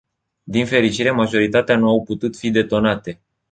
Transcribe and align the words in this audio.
Din 0.43 0.65
fericire, 0.65 1.11
majoritatea 1.11 1.77
nu 1.77 1.87
au 1.89 2.03
putut 2.03 2.37
fi 2.37 2.51
detonate. 2.51 3.19